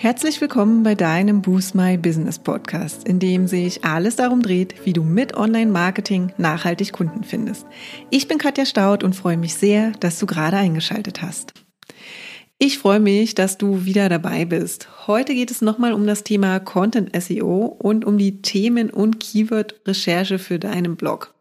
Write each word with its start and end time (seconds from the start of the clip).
Herzlich 0.00 0.40
willkommen 0.40 0.84
bei 0.84 0.94
deinem 0.94 1.42
Boost 1.42 1.74
My 1.74 1.96
Business 1.96 2.38
Podcast, 2.38 3.08
in 3.08 3.18
dem 3.18 3.48
sich 3.48 3.84
alles 3.84 4.14
darum 4.14 4.42
dreht, 4.42 4.86
wie 4.86 4.92
du 4.92 5.02
mit 5.02 5.36
Online-Marketing 5.36 6.32
nachhaltig 6.38 6.92
Kunden 6.92 7.24
findest. 7.24 7.66
Ich 8.08 8.28
bin 8.28 8.38
Katja 8.38 8.64
Staud 8.64 9.02
und 9.02 9.16
freue 9.16 9.36
mich 9.36 9.54
sehr, 9.54 9.90
dass 9.98 10.20
du 10.20 10.26
gerade 10.26 10.56
eingeschaltet 10.56 11.20
hast. 11.20 11.52
Ich 12.60 12.78
freue 12.78 13.00
mich, 13.00 13.34
dass 13.34 13.58
du 13.58 13.86
wieder 13.86 14.08
dabei 14.08 14.44
bist. 14.44 14.88
Heute 15.08 15.34
geht 15.34 15.50
es 15.50 15.62
nochmal 15.62 15.92
um 15.92 16.06
das 16.06 16.22
Thema 16.22 16.60
Content 16.60 17.10
SEO 17.20 17.66
und 17.66 18.04
um 18.04 18.18
die 18.18 18.40
Themen- 18.40 18.90
und 18.90 19.18
Keyword-Recherche 19.18 20.38
für 20.38 20.60
deinen 20.60 20.94
Blog. 20.94 21.34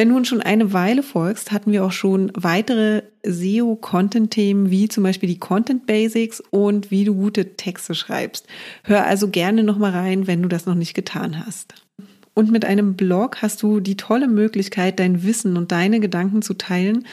Wenn 0.00 0.08
du 0.08 0.16
uns 0.16 0.28
schon 0.28 0.40
eine 0.40 0.72
Weile 0.72 1.02
folgst, 1.02 1.52
hatten 1.52 1.72
wir 1.72 1.84
auch 1.84 1.92
schon 1.92 2.32
weitere 2.34 3.02
SEO-Content-Themen, 3.22 4.70
wie 4.70 4.88
zum 4.88 5.04
Beispiel 5.04 5.28
die 5.28 5.38
Content 5.38 5.84
Basics 5.84 6.42
und 6.48 6.90
wie 6.90 7.04
du 7.04 7.14
gute 7.14 7.54
Texte 7.56 7.94
schreibst. 7.94 8.46
Hör 8.82 9.04
also 9.04 9.28
gerne 9.28 9.62
nochmal 9.62 9.90
rein, 9.90 10.26
wenn 10.26 10.40
du 10.40 10.48
das 10.48 10.64
noch 10.64 10.74
nicht 10.74 10.94
getan 10.94 11.44
hast. 11.44 11.74
Und 12.32 12.50
mit 12.50 12.64
einem 12.64 12.94
Blog 12.96 13.42
hast 13.42 13.62
du 13.62 13.78
die 13.80 13.98
tolle 13.98 14.26
Möglichkeit, 14.26 14.98
dein 14.98 15.22
Wissen 15.22 15.58
und 15.58 15.70
deine 15.70 16.00
Gedanken 16.00 16.40
zu 16.40 16.54
teilen 16.54 17.04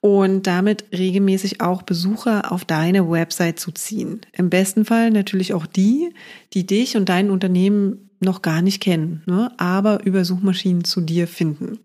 und 0.00 0.46
damit 0.46 0.86
regelmäßig 0.96 1.60
auch 1.60 1.82
Besucher 1.82 2.50
auf 2.52 2.64
deine 2.64 3.10
Website 3.10 3.60
zu 3.60 3.70
ziehen. 3.70 4.22
Im 4.32 4.48
besten 4.48 4.86
Fall 4.86 5.10
natürlich 5.10 5.52
auch 5.52 5.66
die, 5.66 6.14
die 6.54 6.64
dich 6.64 6.96
und 6.96 7.10
dein 7.10 7.28
Unternehmen 7.28 8.09
noch 8.20 8.42
gar 8.42 8.62
nicht 8.62 8.80
kennen, 8.80 9.22
ne, 9.26 9.50
aber 9.56 10.04
über 10.04 10.24
Suchmaschinen 10.24 10.84
zu 10.84 11.00
dir 11.00 11.26
finden. 11.26 11.78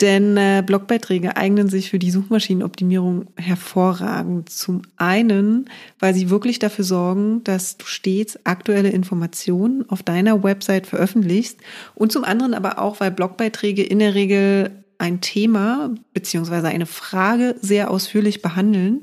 Denn 0.00 0.36
äh, 0.36 0.62
Blogbeiträge 0.66 1.36
eignen 1.36 1.68
sich 1.68 1.90
für 1.90 1.98
die 1.98 2.10
Suchmaschinenoptimierung 2.10 3.26
hervorragend. 3.36 4.50
Zum 4.50 4.82
einen, 4.96 5.70
weil 6.00 6.14
sie 6.14 6.30
wirklich 6.30 6.58
dafür 6.58 6.84
sorgen, 6.84 7.44
dass 7.44 7.76
du 7.76 7.86
stets 7.86 8.38
aktuelle 8.44 8.90
Informationen 8.90 9.88
auf 9.88 10.02
deiner 10.02 10.42
Website 10.42 10.86
veröffentlichst 10.86 11.58
und 11.94 12.12
zum 12.12 12.24
anderen 12.24 12.54
aber 12.54 12.78
auch, 12.78 13.00
weil 13.00 13.12
Blogbeiträge 13.12 13.82
in 13.84 14.00
der 14.00 14.14
Regel 14.14 14.84
ein 14.98 15.20
Thema 15.20 15.90
beziehungsweise 16.12 16.68
eine 16.68 16.86
Frage 16.86 17.56
sehr 17.60 17.90
ausführlich 17.90 18.42
behandeln 18.42 19.00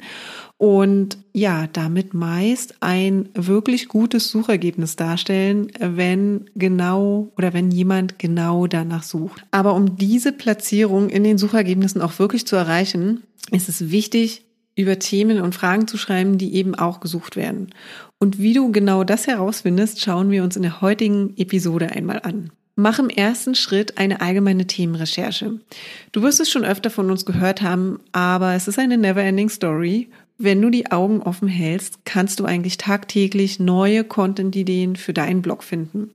und 0.62 1.18
ja, 1.34 1.66
damit 1.74 2.14
meist 2.14 2.76
ein 2.82 3.30
wirklich 3.34 3.88
gutes 3.88 4.30
Suchergebnis 4.30 4.96
darstellen, 4.96 5.72
wenn 5.80 6.52
genau 6.54 7.32
oder 7.36 7.54
wenn 7.54 7.72
jemand 7.72 8.20
genau 8.20 8.68
danach 8.68 9.02
sucht. 9.02 9.44
Aber 9.50 9.74
um 9.74 9.98
diese 9.98 10.32
Platzierung 10.32 11.10
in 11.10 11.24
den 11.24 11.40
Suchergebnissen 11.40 12.00
auch 12.00 12.20
wirklich 12.20 12.46
zu 12.46 12.58
erreichen, 12.58 13.24
ist 13.50 13.70
es 13.70 13.90
wichtig, 13.90 14.44
über 14.76 15.00
Themen 15.00 15.42
und 15.42 15.56
Fragen 15.56 15.88
zu 15.88 15.98
schreiben, 15.98 16.38
die 16.38 16.54
eben 16.54 16.76
auch 16.76 17.00
gesucht 17.00 17.38
werden. 17.38 17.72
Und 18.20 18.38
wie 18.38 18.54
du 18.54 18.72
genau 18.72 19.04
das 19.04 19.26
herausfindest, 19.26 20.00
schauen 20.00 20.30
wir 20.30 20.44
uns 20.44 20.58
in 20.58 20.62
der 20.62 20.80
heutigen 20.80 21.36
Episode 21.38 21.90
einmal 21.90 22.20
an. 22.22 22.52
Mach 22.76 23.00
im 23.00 23.10
ersten 23.10 23.56
Schritt 23.56 23.98
eine 23.98 24.22
allgemeine 24.22 24.68
Themenrecherche. 24.68 25.60
Du 26.12 26.22
wirst 26.22 26.40
es 26.40 26.52
schon 26.52 26.64
öfter 26.64 26.92
von 26.92 27.10
uns 27.10 27.26
gehört 27.26 27.64
haben, 27.64 28.00
aber 28.12 28.54
es 28.54 28.68
ist 28.68 28.78
eine 28.78 29.00
never-ending 29.00 29.50
Story 29.50 30.08
wenn 30.44 30.62
du 30.62 30.70
die 30.70 30.92
Augen 30.92 31.22
offen 31.22 31.48
hältst, 31.48 32.06
kannst 32.06 32.40
du 32.40 32.46
eigentlich 32.46 32.78
tagtäglich 32.78 33.60
neue 33.60 34.04
Content-Ideen 34.04 34.96
für 34.96 35.14
deinen 35.14 35.42
Blog 35.42 35.64
finden. 35.64 36.12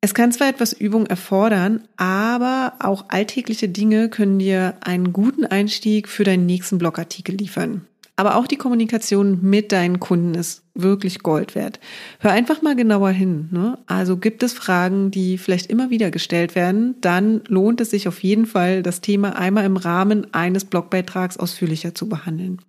Es 0.00 0.12
kann 0.12 0.32
zwar 0.32 0.48
etwas 0.48 0.74
Übung 0.74 1.06
erfordern, 1.06 1.88
aber 1.96 2.74
auch 2.80 3.06
alltägliche 3.08 3.70
Dinge 3.70 4.10
können 4.10 4.38
dir 4.38 4.74
einen 4.82 5.14
guten 5.14 5.46
Einstieg 5.46 6.08
für 6.08 6.24
deinen 6.24 6.44
nächsten 6.44 6.76
Blogartikel 6.76 7.34
liefern. 7.34 7.86
Aber 8.16 8.36
auch 8.36 8.46
die 8.46 8.56
Kommunikation 8.56 9.40
mit 9.42 9.72
deinen 9.72 9.98
Kunden 9.98 10.34
ist 10.34 10.62
wirklich 10.74 11.20
Gold 11.20 11.54
wert. 11.54 11.80
Hör 12.20 12.30
einfach 12.30 12.62
mal 12.62 12.76
genauer 12.76 13.10
hin. 13.10 13.48
Ne? 13.50 13.78
Also 13.86 14.18
gibt 14.18 14.42
es 14.44 14.52
Fragen, 14.52 15.10
die 15.10 15.36
vielleicht 15.36 15.66
immer 15.66 15.90
wieder 15.90 16.10
gestellt 16.12 16.54
werden, 16.54 16.94
dann 17.00 17.40
lohnt 17.48 17.80
es 17.80 17.90
sich 17.90 18.06
auf 18.06 18.22
jeden 18.22 18.46
Fall, 18.46 18.82
das 18.82 19.00
Thema 19.00 19.36
einmal 19.36 19.64
im 19.64 19.76
Rahmen 19.76 20.32
eines 20.32 20.64
Blogbeitrags 20.64 21.38
ausführlicher 21.38 21.94
zu 21.94 22.08
behandeln. 22.08 22.60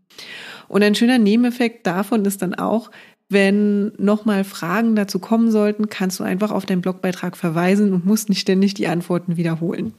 Und 0.67 0.83
ein 0.83 0.95
schöner 0.95 1.17
Nebeneffekt 1.17 1.85
davon 1.87 2.25
ist 2.25 2.41
dann 2.41 2.55
auch, 2.55 2.91
wenn 3.29 3.91
nochmal 3.97 4.43
Fragen 4.43 4.95
dazu 4.95 5.19
kommen 5.19 5.49
sollten, 5.49 5.89
kannst 5.89 6.19
du 6.19 6.23
einfach 6.23 6.51
auf 6.51 6.65
deinen 6.65 6.81
Blogbeitrag 6.81 7.35
verweisen 7.35 7.93
und 7.93 8.05
musst 8.05 8.29
nicht 8.29 8.41
ständig 8.41 8.75
die 8.75 8.87
Antworten 8.87 9.37
wiederholen. 9.37 9.93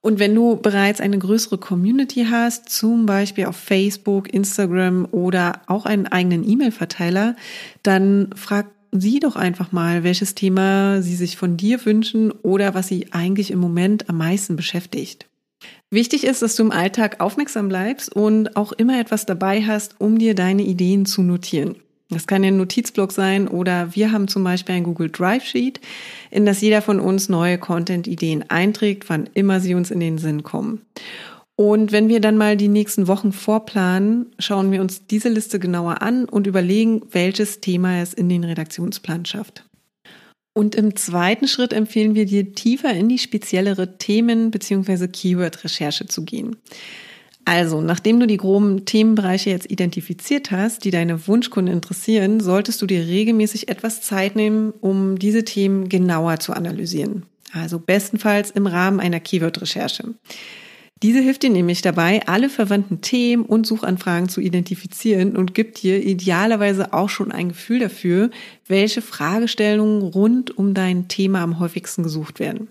Und 0.00 0.20
wenn 0.20 0.34
du 0.34 0.56
bereits 0.56 1.00
eine 1.00 1.18
größere 1.18 1.58
Community 1.58 2.26
hast, 2.30 2.68
zum 2.70 3.06
Beispiel 3.06 3.46
auf 3.46 3.56
Facebook, 3.56 4.32
Instagram 4.32 5.08
oder 5.10 5.62
auch 5.66 5.86
einen 5.86 6.06
eigenen 6.06 6.48
E-Mail-Verteiler, 6.48 7.34
dann 7.82 8.30
frag 8.36 8.66
sie 8.92 9.18
doch 9.18 9.36
einfach 9.36 9.72
mal, 9.72 10.04
welches 10.04 10.34
Thema 10.34 11.02
sie 11.02 11.16
sich 11.16 11.36
von 11.36 11.56
dir 11.56 11.84
wünschen 11.84 12.30
oder 12.30 12.74
was 12.74 12.88
sie 12.88 13.12
eigentlich 13.12 13.50
im 13.50 13.58
Moment 13.58 14.08
am 14.08 14.18
meisten 14.18 14.54
beschäftigt. 14.54 15.27
Wichtig 15.90 16.24
ist, 16.24 16.42
dass 16.42 16.54
du 16.54 16.64
im 16.64 16.70
Alltag 16.70 17.20
aufmerksam 17.20 17.68
bleibst 17.68 18.14
und 18.14 18.56
auch 18.56 18.72
immer 18.72 19.00
etwas 19.00 19.24
dabei 19.24 19.62
hast, 19.62 19.94
um 19.98 20.18
dir 20.18 20.34
deine 20.34 20.62
Ideen 20.62 21.06
zu 21.06 21.22
notieren. 21.22 21.76
Das 22.10 22.26
kann 22.26 22.42
ein 22.44 22.56
Notizblock 22.56 23.12
sein 23.12 23.48
oder 23.48 23.94
wir 23.94 24.12
haben 24.12 24.28
zum 24.28 24.44
Beispiel 24.44 24.76
ein 24.76 24.84
Google 24.84 25.10
Drive 25.10 25.44
Sheet, 25.44 25.80
in 26.30 26.46
das 26.46 26.60
jeder 26.60 26.82
von 26.82 27.00
uns 27.00 27.28
neue 27.28 27.58
Content-Ideen 27.58 28.48
einträgt, 28.50 29.08
wann 29.08 29.28
immer 29.34 29.60
sie 29.60 29.74
uns 29.74 29.90
in 29.90 30.00
den 30.00 30.18
Sinn 30.18 30.42
kommen. 30.42 30.82
Und 31.54 31.90
wenn 31.90 32.08
wir 32.08 32.20
dann 32.20 32.36
mal 32.36 32.56
die 32.56 32.68
nächsten 32.68 33.08
Wochen 33.08 33.32
vorplanen, 33.32 34.26
schauen 34.38 34.70
wir 34.70 34.80
uns 34.80 35.06
diese 35.06 35.28
Liste 35.28 35.58
genauer 35.58 36.02
an 36.02 36.24
und 36.24 36.46
überlegen, 36.46 37.02
welches 37.10 37.60
Thema 37.60 38.00
es 38.00 38.14
in 38.14 38.28
den 38.28 38.44
Redaktionsplan 38.44 39.24
schafft. 39.24 39.67
Und 40.58 40.74
im 40.74 40.96
zweiten 40.96 41.46
Schritt 41.46 41.72
empfehlen 41.72 42.16
wir 42.16 42.26
dir, 42.26 42.52
tiefer 42.52 42.92
in 42.92 43.08
die 43.08 43.20
speziellere 43.20 43.96
Themen- 43.96 44.50
bzw. 44.50 45.06
Keyword-Recherche 45.06 46.06
zu 46.06 46.24
gehen. 46.24 46.56
Also, 47.44 47.80
nachdem 47.80 48.18
du 48.18 48.26
die 48.26 48.38
groben 48.38 48.84
Themenbereiche 48.84 49.50
jetzt 49.50 49.70
identifiziert 49.70 50.50
hast, 50.50 50.84
die 50.84 50.90
deine 50.90 51.28
Wunschkunden 51.28 51.72
interessieren, 51.72 52.40
solltest 52.40 52.82
du 52.82 52.86
dir 52.86 53.06
regelmäßig 53.06 53.68
etwas 53.68 54.02
Zeit 54.02 54.34
nehmen, 54.34 54.72
um 54.72 55.16
diese 55.16 55.44
Themen 55.44 55.88
genauer 55.88 56.40
zu 56.40 56.52
analysieren. 56.54 57.22
Also 57.52 57.78
bestenfalls 57.78 58.50
im 58.50 58.66
Rahmen 58.66 58.98
einer 58.98 59.20
Keyword-Recherche. 59.20 60.14
Diese 61.02 61.20
hilft 61.20 61.44
dir 61.44 61.50
nämlich 61.50 61.80
dabei, 61.80 62.26
alle 62.26 62.50
verwandten 62.50 63.00
Themen 63.00 63.44
und 63.44 63.66
Suchanfragen 63.66 64.28
zu 64.28 64.40
identifizieren 64.40 65.36
und 65.36 65.54
gibt 65.54 65.82
dir 65.82 66.04
idealerweise 66.04 66.92
auch 66.92 67.08
schon 67.08 67.30
ein 67.30 67.48
Gefühl 67.48 67.78
dafür, 67.78 68.30
welche 68.66 69.00
Fragestellungen 69.00 70.02
rund 70.02 70.56
um 70.58 70.74
dein 70.74 71.06
Thema 71.06 71.42
am 71.42 71.60
häufigsten 71.60 72.02
gesucht 72.02 72.40
werden. 72.40 72.68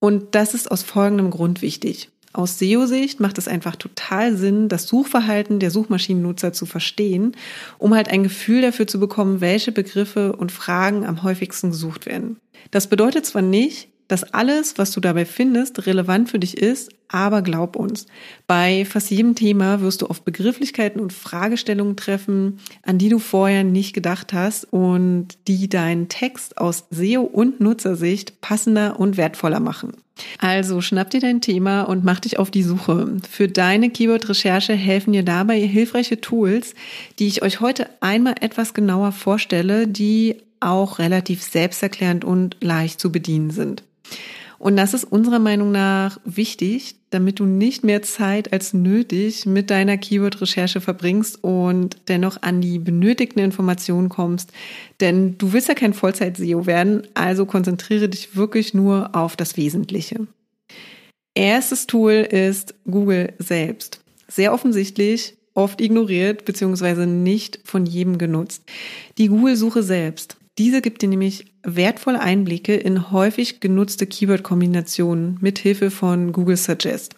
Und 0.00 0.34
das 0.34 0.54
ist 0.54 0.70
aus 0.70 0.82
folgendem 0.82 1.30
Grund 1.30 1.60
wichtig. 1.60 2.08
Aus 2.32 2.58
SEO-Sicht 2.58 3.18
macht 3.20 3.38
es 3.38 3.48
einfach 3.48 3.74
total 3.76 4.36
Sinn, 4.36 4.68
das 4.68 4.86
Suchverhalten 4.86 5.58
der 5.58 5.72
Suchmaschinennutzer 5.72 6.52
zu 6.52 6.64
verstehen, 6.64 7.36
um 7.78 7.94
halt 7.94 8.08
ein 8.08 8.22
Gefühl 8.22 8.62
dafür 8.62 8.86
zu 8.86 9.00
bekommen, 9.00 9.40
welche 9.40 9.72
Begriffe 9.72 10.34
und 10.36 10.52
Fragen 10.52 11.04
am 11.04 11.24
häufigsten 11.24 11.70
gesucht 11.70 12.06
werden. 12.06 12.36
Das 12.70 12.86
bedeutet 12.86 13.26
zwar 13.26 13.42
nicht, 13.42 13.89
dass 14.10 14.34
alles, 14.34 14.76
was 14.76 14.90
du 14.90 15.00
dabei 15.00 15.24
findest, 15.24 15.86
relevant 15.86 16.30
für 16.30 16.38
dich 16.38 16.58
ist, 16.58 16.90
aber 17.08 17.42
glaub 17.42 17.76
uns, 17.76 18.06
bei 18.46 18.84
fast 18.84 19.10
jedem 19.10 19.34
Thema 19.34 19.80
wirst 19.80 20.02
du 20.02 20.06
auf 20.06 20.22
Begrifflichkeiten 20.22 21.00
und 21.00 21.12
Fragestellungen 21.12 21.96
treffen, 21.96 22.58
an 22.82 22.98
die 22.98 23.08
du 23.08 23.18
vorher 23.18 23.62
nicht 23.64 23.92
gedacht 23.92 24.32
hast 24.32 24.64
und 24.64 25.28
die 25.46 25.68
deinen 25.68 26.08
Text 26.08 26.58
aus 26.58 26.84
SEO 26.90 27.22
und 27.22 27.60
Nutzersicht 27.60 28.40
passender 28.40 28.98
und 28.98 29.16
wertvoller 29.16 29.60
machen. 29.60 29.92
Also 30.38 30.80
schnapp 30.80 31.10
dir 31.10 31.20
dein 31.20 31.40
Thema 31.40 31.82
und 31.82 32.04
mach 32.04 32.20
dich 32.20 32.38
auf 32.38 32.50
die 32.50 32.62
Suche. 32.62 33.16
Für 33.28 33.48
deine 33.48 33.90
Keyword-Recherche 33.90 34.74
helfen 34.74 35.12
dir 35.12 35.24
dabei 35.24 35.60
hilfreiche 35.60 36.20
Tools, 36.20 36.74
die 37.18 37.28
ich 37.28 37.42
euch 37.42 37.60
heute 37.60 37.88
einmal 38.00 38.34
etwas 38.40 38.74
genauer 38.74 39.12
vorstelle, 39.12 39.86
die 39.86 40.36
auch 40.60 40.98
relativ 40.98 41.42
selbsterklärend 41.42 42.24
und 42.24 42.56
leicht 42.60 43.00
zu 43.00 43.10
bedienen 43.10 43.50
sind. 43.50 43.82
Und 44.60 44.76
das 44.76 44.92
ist 44.92 45.04
unserer 45.04 45.38
Meinung 45.38 45.72
nach 45.72 46.20
wichtig, 46.26 46.96
damit 47.08 47.40
du 47.40 47.46
nicht 47.46 47.82
mehr 47.82 48.02
Zeit 48.02 48.52
als 48.52 48.74
nötig 48.74 49.46
mit 49.46 49.70
deiner 49.70 49.96
Keyword-Recherche 49.96 50.82
verbringst 50.82 51.42
und 51.42 51.96
dennoch 52.08 52.42
an 52.42 52.60
die 52.60 52.78
benötigten 52.78 53.40
Informationen 53.40 54.10
kommst. 54.10 54.52
Denn 55.00 55.38
du 55.38 55.54
willst 55.54 55.68
ja 55.68 55.74
kein 55.74 55.94
Vollzeit-SEO 55.94 56.66
werden, 56.66 57.06
also 57.14 57.46
konzentriere 57.46 58.10
dich 58.10 58.36
wirklich 58.36 58.74
nur 58.74 59.16
auf 59.16 59.34
das 59.34 59.56
Wesentliche. 59.56 60.26
Erstes 61.34 61.86
Tool 61.86 62.12
ist 62.30 62.74
Google 62.84 63.32
selbst. 63.38 64.02
Sehr 64.28 64.52
offensichtlich, 64.52 65.38
oft 65.54 65.80
ignoriert 65.80 66.44
bzw. 66.44 67.06
nicht 67.06 67.60
von 67.64 67.86
jedem 67.86 68.18
genutzt. 68.18 68.64
Die 69.16 69.28
Google-Suche 69.28 69.82
selbst. 69.82 70.36
Diese 70.60 70.82
gibt 70.82 71.00
dir 71.00 71.08
nämlich 71.08 71.46
wertvolle 71.62 72.20
Einblicke 72.20 72.76
in 72.76 73.10
häufig 73.10 73.60
genutzte 73.60 74.06
Keyword-Kombinationen 74.06 75.38
mit 75.40 75.58
Hilfe 75.58 75.90
von 75.90 76.32
Google 76.32 76.58
Suggest. 76.58 77.14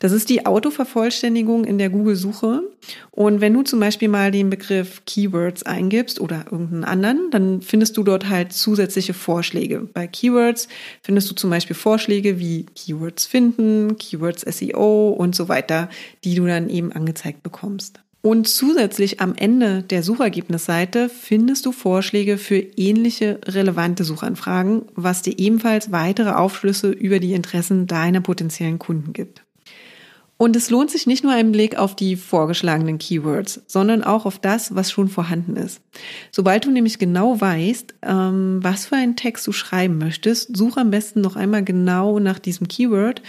Das 0.00 0.10
ist 0.10 0.28
die 0.28 0.46
Autovervollständigung 0.46 1.64
in 1.64 1.78
der 1.78 1.90
Google-Suche. 1.90 2.64
Und 3.12 3.40
wenn 3.40 3.54
du 3.54 3.62
zum 3.62 3.78
Beispiel 3.78 4.08
mal 4.08 4.32
den 4.32 4.50
Begriff 4.50 5.04
Keywords 5.06 5.62
eingibst 5.62 6.20
oder 6.20 6.46
irgendeinen 6.50 6.82
anderen, 6.82 7.30
dann 7.30 7.62
findest 7.62 7.96
du 7.98 8.02
dort 8.02 8.28
halt 8.28 8.52
zusätzliche 8.52 9.14
Vorschläge. 9.14 9.88
Bei 9.94 10.08
Keywords 10.08 10.66
findest 11.02 11.30
du 11.30 11.36
zum 11.36 11.50
Beispiel 11.50 11.76
Vorschläge 11.76 12.40
wie 12.40 12.66
Keywords 12.74 13.26
finden, 13.26 13.96
Keywords 13.96 14.40
SEO 14.40 15.10
und 15.10 15.36
so 15.36 15.48
weiter, 15.48 15.88
die 16.24 16.34
du 16.34 16.48
dann 16.48 16.68
eben 16.68 16.90
angezeigt 16.90 17.44
bekommst. 17.44 18.01
Und 18.22 18.46
zusätzlich 18.46 19.20
am 19.20 19.34
Ende 19.34 19.82
der 19.82 20.04
Suchergebnisseite 20.04 21.08
findest 21.08 21.66
du 21.66 21.72
Vorschläge 21.72 22.38
für 22.38 22.56
ähnliche 22.56 23.40
relevante 23.44 24.04
Suchanfragen, 24.04 24.82
was 24.94 25.22
dir 25.22 25.36
ebenfalls 25.38 25.90
weitere 25.90 26.30
Aufschlüsse 26.30 26.92
über 26.92 27.18
die 27.18 27.32
Interessen 27.32 27.88
deiner 27.88 28.20
potenziellen 28.20 28.78
Kunden 28.78 29.12
gibt. 29.12 29.42
Und 30.36 30.56
es 30.56 30.70
lohnt 30.70 30.90
sich 30.90 31.06
nicht 31.06 31.24
nur 31.24 31.32
einen 31.32 31.52
Blick 31.52 31.76
auf 31.76 31.94
die 31.94 32.16
vorgeschlagenen 32.16 32.98
Keywords, 32.98 33.60
sondern 33.66 34.02
auch 34.02 34.24
auf 34.24 34.38
das, 34.38 34.74
was 34.74 34.90
schon 34.90 35.08
vorhanden 35.08 35.56
ist. 35.56 35.80
Sobald 36.30 36.64
du 36.64 36.70
nämlich 36.70 36.98
genau 36.98 37.40
weißt, 37.40 37.94
ähm, 38.02 38.58
was 38.60 38.86
für 38.86 38.96
einen 38.96 39.16
Text 39.16 39.46
du 39.46 39.52
schreiben 39.52 39.98
möchtest, 39.98 40.56
such 40.56 40.76
am 40.76 40.90
besten 40.90 41.20
noch 41.20 41.36
einmal 41.36 41.64
genau 41.64 42.18
nach 42.18 42.38
diesem 42.38 42.66
Keyword 42.66 43.22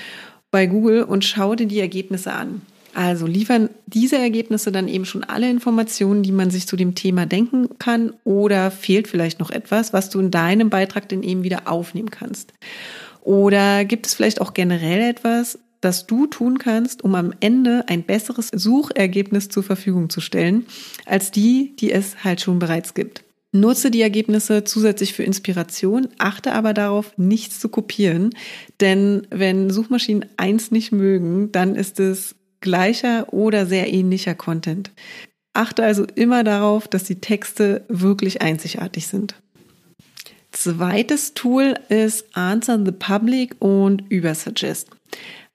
bei 0.49 0.65
Google 0.65 1.03
und 1.03 1.25
schau 1.25 1.55
dir 1.55 1.67
die 1.67 1.79
Ergebnisse 1.79 2.33
an. 2.33 2.61
Also 2.93 3.25
liefern 3.25 3.69
diese 3.87 4.17
Ergebnisse 4.17 4.71
dann 4.71 4.87
eben 4.87 5.05
schon 5.05 5.23
alle 5.23 5.49
Informationen, 5.49 6.21
die 6.21 6.31
man 6.31 6.51
sich 6.51 6.67
zu 6.67 6.75
dem 6.75 6.93
Thema 6.93 7.25
denken 7.25 7.79
kann 7.79 8.13
oder 8.23 8.69
fehlt 8.69 9.07
vielleicht 9.07 9.39
noch 9.39 9.49
etwas, 9.49 9.93
was 9.93 10.09
du 10.09 10.19
in 10.19 10.31
deinem 10.31 10.69
Beitrag 10.69 11.09
dann 11.09 11.23
eben 11.23 11.43
wieder 11.43 11.67
aufnehmen 11.67 12.11
kannst? 12.11 12.53
Oder 13.21 13.85
gibt 13.85 14.05
es 14.05 14.13
vielleicht 14.13 14.41
auch 14.41 14.53
generell 14.53 15.01
etwas, 15.01 15.57
das 15.81 16.05
du 16.05 16.27
tun 16.27 16.59
kannst, 16.59 17.03
um 17.03 17.15
am 17.15 17.33
Ende 17.39 17.85
ein 17.87 18.03
besseres 18.03 18.49
Suchergebnis 18.53 19.49
zur 19.49 19.63
Verfügung 19.63 20.09
zu 20.09 20.21
stellen, 20.21 20.65
als 21.05 21.31
die, 21.31 21.75
die 21.77 21.91
es 21.91 22.23
halt 22.23 22.41
schon 22.41 22.59
bereits 22.59 22.93
gibt? 22.93 23.23
Nutze 23.55 23.91
die 23.91 24.01
Ergebnisse 24.01 24.63
zusätzlich 24.63 25.13
für 25.13 25.23
Inspiration, 25.23 26.07
achte 26.17 26.53
aber 26.53 26.73
darauf, 26.73 27.15
nichts 27.17 27.59
zu 27.59 27.69
kopieren, 27.69 28.31
denn 28.81 29.27
wenn 29.29 29.69
Suchmaschinen 29.69 30.25
eins 30.37 30.71
nicht 30.71 30.91
mögen, 30.91 31.51
dann 31.51 31.75
ist 31.75 31.99
es 31.99 32.35
gleicher 32.63 33.31
oder 33.31 33.67
sehr 33.67 33.93
ähnlicher 33.93 34.33
Content. 34.33 34.91
Achte 35.53 35.83
also 35.83 36.07
immer 36.15 36.43
darauf, 36.43 36.87
dass 36.87 37.03
die 37.03 37.21
Texte 37.21 37.85
wirklich 37.87 38.41
einzigartig 38.41 39.05
sind. 39.05 39.35
Zweites 40.51 41.35
Tool 41.35 41.75
ist 41.89 42.35
Answer 42.35 42.83
the 42.83 42.91
Public 42.91 43.55
und 43.59 44.03
Übersuggest. 44.09 44.89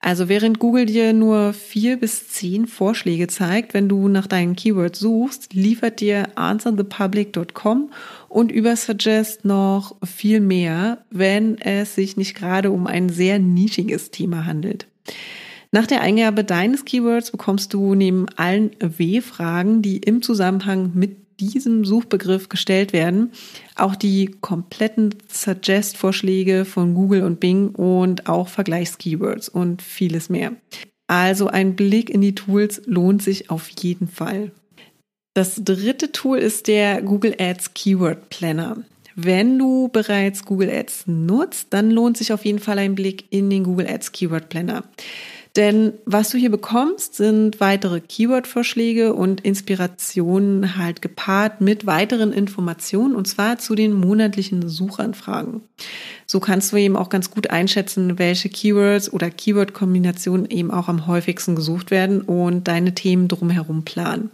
Also 0.00 0.28
während 0.28 0.60
Google 0.60 0.86
dir 0.86 1.12
nur 1.12 1.52
vier 1.52 1.96
bis 1.96 2.28
zehn 2.28 2.68
Vorschläge 2.68 3.26
zeigt, 3.26 3.74
wenn 3.74 3.88
du 3.88 4.06
nach 4.06 4.28
deinen 4.28 4.54
Keywords 4.54 5.00
suchst, 5.00 5.54
liefert 5.54 6.00
dir 6.00 6.28
answerthepublic.com 6.36 7.90
und 8.28 8.52
Übersuggest 8.52 9.44
noch 9.44 9.96
viel 10.04 10.40
mehr, 10.40 11.04
wenn 11.10 11.58
es 11.60 11.96
sich 11.96 12.16
nicht 12.16 12.36
gerade 12.36 12.70
um 12.70 12.86
ein 12.86 13.08
sehr 13.08 13.40
nischiges 13.40 14.12
Thema 14.12 14.46
handelt. 14.46 14.86
Nach 15.70 15.86
der 15.86 16.00
Eingabe 16.00 16.44
deines 16.44 16.84
Keywords 16.84 17.30
bekommst 17.30 17.74
du 17.74 17.94
neben 17.94 18.26
allen 18.36 18.70
W-Fragen, 18.80 19.82
die 19.82 19.98
im 19.98 20.22
Zusammenhang 20.22 20.92
mit 20.94 21.16
diesem 21.40 21.84
Suchbegriff 21.84 22.48
gestellt 22.48 22.92
werden, 22.92 23.32
auch 23.76 23.94
die 23.94 24.30
kompletten 24.40 25.14
Suggest-Vorschläge 25.28 26.64
von 26.64 26.94
Google 26.94 27.22
und 27.22 27.38
Bing 27.38 27.68
und 27.70 28.28
auch 28.28 28.48
Vergleichskeywords 28.48 29.48
und 29.48 29.82
vieles 29.82 30.30
mehr. 30.30 30.52
Also 31.06 31.46
ein 31.46 31.76
Blick 31.76 32.10
in 32.10 32.20
die 32.20 32.34
Tools 32.34 32.82
lohnt 32.86 33.22
sich 33.22 33.50
auf 33.50 33.68
jeden 33.68 34.08
Fall. 34.08 34.50
Das 35.34 35.62
dritte 35.62 36.12
Tool 36.12 36.38
ist 36.38 36.66
der 36.66 37.02
Google 37.02 37.36
Ads 37.38 37.74
Keyword 37.74 38.28
Planner. 38.30 38.78
Wenn 39.14 39.58
du 39.58 39.88
bereits 39.88 40.44
Google 40.44 40.70
Ads 40.70 41.06
nutzt, 41.06 41.68
dann 41.70 41.90
lohnt 41.90 42.16
sich 42.16 42.32
auf 42.32 42.44
jeden 42.44 42.58
Fall 42.58 42.78
ein 42.78 42.94
Blick 42.94 43.26
in 43.30 43.48
den 43.48 43.64
Google 43.64 43.88
Ads 43.88 44.12
Keyword 44.12 44.48
Planner. 44.48 44.84
Denn 45.58 45.94
was 46.04 46.30
du 46.30 46.38
hier 46.38 46.52
bekommst, 46.52 47.16
sind 47.16 47.58
weitere 47.58 48.00
Keyword-Vorschläge 48.00 49.12
und 49.12 49.40
Inspirationen 49.40 50.76
halt 50.76 51.02
gepaart 51.02 51.60
mit 51.60 51.84
weiteren 51.84 52.32
Informationen 52.32 53.16
und 53.16 53.26
zwar 53.26 53.58
zu 53.58 53.74
den 53.74 53.92
monatlichen 53.92 54.68
Suchanfragen. 54.68 55.62
So 56.26 56.38
kannst 56.38 56.70
du 56.70 56.76
eben 56.76 56.96
auch 56.96 57.08
ganz 57.08 57.32
gut 57.32 57.50
einschätzen, 57.50 58.20
welche 58.20 58.48
Keywords 58.48 59.12
oder 59.12 59.30
Keyword-Kombinationen 59.30 60.48
eben 60.48 60.70
auch 60.70 60.86
am 60.86 61.08
häufigsten 61.08 61.56
gesucht 61.56 61.90
werden 61.90 62.20
und 62.20 62.68
deine 62.68 62.94
Themen 62.94 63.26
drumherum 63.26 63.82
planen. 63.82 64.30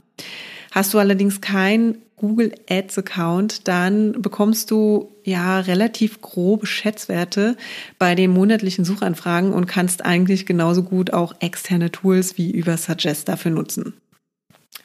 Hast 0.72 0.92
du 0.92 0.98
allerdings 0.98 1.40
kein 1.40 1.96
Google 2.26 2.54
Ads 2.70 2.96
Account, 2.98 3.68
dann 3.68 4.22
bekommst 4.22 4.70
du 4.70 5.12
ja 5.24 5.60
relativ 5.60 6.22
grobe 6.22 6.66
Schätzwerte 6.66 7.54
bei 7.98 8.14
den 8.14 8.30
monatlichen 8.30 8.86
Suchanfragen 8.86 9.52
und 9.52 9.66
kannst 9.66 10.06
eigentlich 10.06 10.46
genauso 10.46 10.82
gut 10.82 11.12
auch 11.12 11.34
externe 11.40 11.92
Tools 11.92 12.38
wie 12.38 12.50
über 12.50 12.78
Suggest 12.78 13.28
dafür 13.28 13.50
nutzen. 13.50 13.92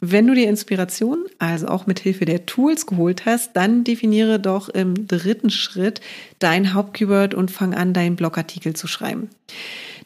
Wenn 0.02 0.28
du 0.28 0.34
dir 0.34 0.50
Inspiration, 0.50 1.26
also 1.40 1.68
auch 1.68 1.88
mit 1.88 2.00
Hilfe 2.00 2.26
der 2.26 2.46
Tools 2.46 2.86
geholt 2.86 3.26
hast, 3.26 3.56
dann 3.56 3.86
definiere 3.86 4.38
doch 4.40 4.68
im 4.68 5.08
dritten 5.08 5.50
Schritt 5.50 6.02
dein 6.40 6.74
Hauptkeyword 6.74 7.34
und 7.34 7.52
fang 7.52 7.74
an, 7.74 7.94
deinen 7.94 8.18
Blogartikel 8.18 8.76
zu 8.76 8.88
schreiben. 8.88 9.30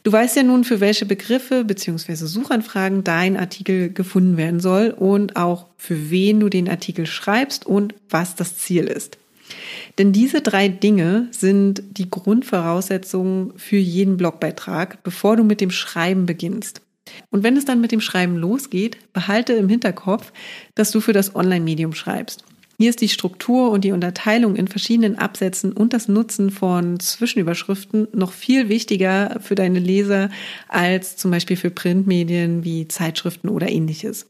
Du 0.04 0.12
weißt 0.12 0.36
ja 0.36 0.44
nun, 0.44 0.66
für 0.66 0.82
welche 0.82 1.06
Begriffe 1.06 1.64
bzw. 1.64 2.16
Suchanfragen 2.16 3.06
dein 3.06 3.38
Artikel 3.38 3.92
gefunden 3.92 4.36
werden 4.36 4.60
soll 4.60 4.90
und 4.90 5.38
auch 5.38 5.68
für 5.78 6.10
wen 6.10 6.42
du 6.42 6.50
den 6.50 6.70
Artikel 6.70 7.06
schreibst 7.06 7.66
und 7.66 7.96
was 8.10 8.36
das 8.36 8.58
Ziel 8.58 8.86
ist. 8.86 9.18
Denn 9.98 10.12
diese 10.12 10.42
drei 10.42 10.68
Dinge 10.68 11.28
sind 11.32 11.84
die 11.92 12.10
Grundvoraussetzungen 12.10 13.54
für 13.58 13.78
jeden 13.78 14.18
Blogbeitrag, 14.18 15.04
bevor 15.04 15.38
du 15.38 15.44
mit 15.44 15.62
dem 15.62 15.72
Schreiben 15.72 16.26
beginnst. 16.26 16.82
Und 17.30 17.44
wenn 17.44 17.56
es 17.56 17.66
dann 17.66 17.80
mit 17.82 17.92
dem 17.92 18.02
Schreiben 18.02 18.36
losgeht, 18.36 18.98
behalte 19.14 19.54
im 19.54 19.70
Hinterkopf, 19.70 20.34
dass 20.76 20.92
du 20.92 21.00
für 21.00 21.14
das 21.14 21.36
Online-Medium 21.36 21.94
schreibst. 21.94 22.44
Hier 22.84 22.90
ist 22.90 23.00
die 23.00 23.08
Struktur 23.08 23.72
und 23.72 23.86
die 23.86 23.94
Unterteilung 23.94 24.58
in 24.58 24.68
verschiedenen 24.68 25.18
Absätzen 25.18 25.72
und 25.72 25.94
das 25.94 26.10
Nutzen 26.10 26.52
von 26.52 27.00
Zwischenüberschriften 27.00 28.10
noch 28.12 28.34
viel 28.34 28.68
wichtiger 28.68 29.38
für 29.40 29.56
deine 29.56 29.80
Leser 29.80 30.30
als 30.68 31.16
zum 31.16 31.32
Beispiel 31.32 31.56
für 31.56 31.70
Printmedien 31.70 32.66
wie 32.66 32.90
Zeitschriften 32.90 33.48
oder 33.48 33.70
ähnliches. 33.70 34.30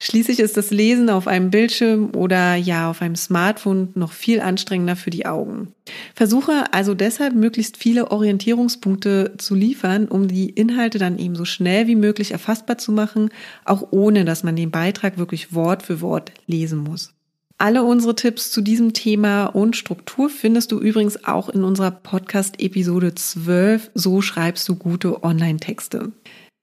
Schließlich 0.00 0.40
ist 0.40 0.56
das 0.56 0.72
Lesen 0.72 1.08
auf 1.08 1.28
einem 1.28 1.50
Bildschirm 1.50 2.10
oder 2.16 2.56
ja 2.56 2.90
auf 2.90 3.00
einem 3.00 3.14
Smartphone 3.14 3.90
noch 3.94 4.10
viel 4.10 4.40
anstrengender 4.40 4.96
für 4.96 5.10
die 5.10 5.24
Augen. 5.24 5.74
Versuche 6.12 6.72
also 6.72 6.94
deshalb 6.94 7.36
möglichst 7.36 7.76
viele 7.76 8.10
Orientierungspunkte 8.10 9.34
zu 9.38 9.54
liefern, 9.54 10.08
um 10.08 10.26
die 10.26 10.50
Inhalte 10.50 10.98
dann 10.98 11.20
eben 11.20 11.36
so 11.36 11.44
schnell 11.44 11.86
wie 11.86 11.94
möglich 11.94 12.32
erfassbar 12.32 12.78
zu 12.78 12.90
machen, 12.90 13.28
auch 13.64 13.92
ohne 13.92 14.24
dass 14.24 14.42
man 14.42 14.56
den 14.56 14.72
Beitrag 14.72 15.18
wirklich 15.18 15.54
Wort 15.54 15.84
für 15.84 16.00
Wort 16.00 16.32
lesen 16.48 16.80
muss. 16.80 17.14
Alle 17.56 17.84
unsere 17.84 18.16
Tipps 18.16 18.50
zu 18.50 18.60
diesem 18.60 18.92
Thema 18.94 19.46
und 19.46 19.76
Struktur 19.76 20.28
findest 20.28 20.72
du 20.72 20.80
übrigens 20.80 21.24
auch 21.24 21.48
in 21.48 21.62
unserer 21.62 21.92
Podcast-Episode 21.92 23.14
12. 23.14 23.92
So 23.94 24.20
schreibst 24.22 24.68
du 24.68 24.74
gute 24.74 25.22
Online-Texte. 25.22 26.12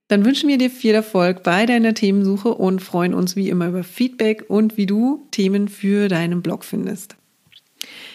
Dann 0.10 0.26
wünschen 0.26 0.50
wir 0.50 0.58
dir 0.58 0.70
viel 0.70 0.94
Erfolg 0.94 1.44
bei 1.44 1.66
deiner 1.66 1.94
Themensuche 1.94 2.54
und 2.54 2.82
freuen 2.82 3.14
uns 3.14 3.38
wie 3.38 3.48
immer 3.48 3.70
über 3.70 3.86
Feedback 3.86 4.44
und 4.50 4.76
wie 4.76 4.86
du 4.86 5.26
Themen 5.32 5.70
für 5.70 6.10
deinen 6.10 6.42
Blog 6.42 6.66
findest. 6.66 7.16